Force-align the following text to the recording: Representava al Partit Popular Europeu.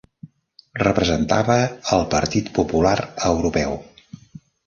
Representava 0.83 1.57
al 1.97 2.01
Partit 2.15 2.49
Popular 2.57 2.97
Europeu. 3.33 3.77